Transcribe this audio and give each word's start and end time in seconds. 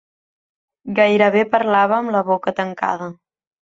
Gairebé 1.01 1.45
parlava 1.53 1.99
amb 2.01 2.19
la 2.19 2.27
boca 2.35 2.59
tancada. 2.65 3.17